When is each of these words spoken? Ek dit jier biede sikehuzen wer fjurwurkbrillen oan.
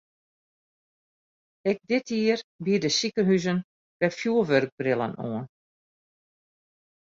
Ek 1.71 1.77
dit 1.93 2.07
jier 2.17 2.41
biede 2.65 2.91
sikehuzen 2.97 3.59
wer 3.99 4.13
fjurwurkbrillen 4.19 5.13
oan. 5.29 5.45